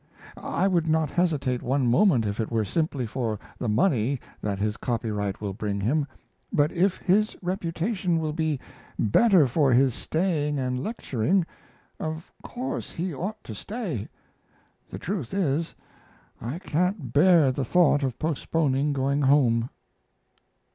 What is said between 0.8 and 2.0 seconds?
not hesitate one